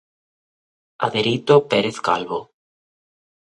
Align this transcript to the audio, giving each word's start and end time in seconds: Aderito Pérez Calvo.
Aderito 1.05 1.55
Pérez 1.69 1.97
Calvo. 2.07 2.39